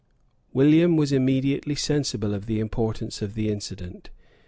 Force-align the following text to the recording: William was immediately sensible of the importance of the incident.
William 0.51 0.97
was 0.97 1.11
immediately 1.11 1.75
sensible 1.75 2.33
of 2.33 2.47
the 2.47 2.59
importance 2.59 3.21
of 3.21 3.35
the 3.35 3.49
incident. 3.49 4.09